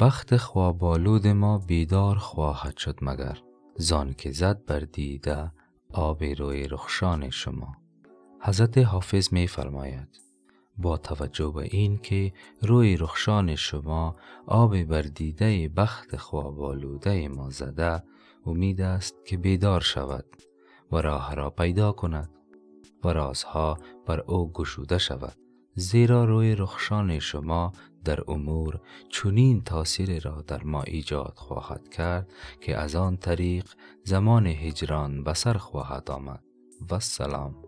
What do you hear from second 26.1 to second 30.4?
روی رخشان شما در امور چنین تاثیر